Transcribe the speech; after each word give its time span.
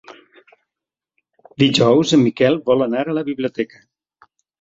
Dijous 1.63 2.13
en 2.17 2.23
Miquel 2.29 2.57
vol 2.71 2.81
anar 2.87 3.03
a 3.11 3.15
la 3.19 3.25
biblioteca. 3.29 3.83